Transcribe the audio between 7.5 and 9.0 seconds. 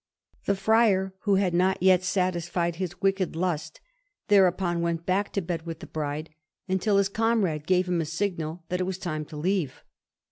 gave him a signal that it was